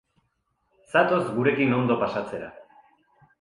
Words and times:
Zatoz 0.93 1.21
gurekin 1.35 1.77
ondo 1.81 1.99
pasatzera! 2.05 2.49